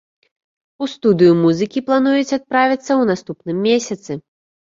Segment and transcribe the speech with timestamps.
[0.83, 4.11] У студыю музыкі плануюць адправіцца ў наступным месяцы.